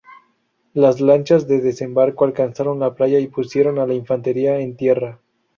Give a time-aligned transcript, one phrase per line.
[0.73, 5.21] Las lanchas de desembarco alcanzaron la playa y pusieron a la infantería en tierra.